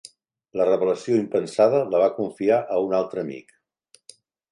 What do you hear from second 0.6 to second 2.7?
revelació impensada, la va confiar